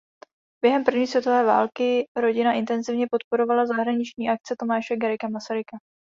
Během 0.63 0.83
první 0.83 1.07
světové 1.07 1.43
války 1.45 2.05
rodina 2.15 2.53
intenzivně 2.53 3.05
podporovala 3.11 3.65
zahraniční 3.65 4.29
akce 4.29 4.55
Tomáše 4.59 4.95
Garrigue 4.97 5.29
Masaryka. 5.31 5.77